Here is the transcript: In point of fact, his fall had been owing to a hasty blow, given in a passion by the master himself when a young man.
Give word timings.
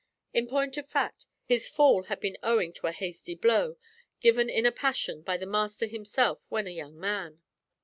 In 0.33 0.47
point 0.47 0.77
of 0.77 0.89
fact, 0.89 1.27
his 1.45 1.69
fall 1.69 2.05
had 2.05 2.19
been 2.19 2.35
owing 2.41 2.73
to 2.73 2.87
a 2.87 2.91
hasty 2.91 3.35
blow, 3.35 3.77
given 4.19 4.49
in 4.49 4.65
a 4.65 4.71
passion 4.71 5.21
by 5.21 5.37
the 5.37 5.45
master 5.45 5.85
himself 5.85 6.47
when 6.49 6.65
a 6.65 6.71
young 6.71 6.99
man. 6.99 7.43